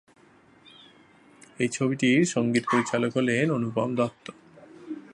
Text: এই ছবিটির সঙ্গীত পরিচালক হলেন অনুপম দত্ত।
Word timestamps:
এই 1.59 1.67
ছবিটির 1.67 2.19
সঙ্গীত 2.25 2.63
পরিচালক 2.71 3.11
হলেন 3.15 3.45
অনুপম 3.51 3.89
দত্ত। 3.95 4.25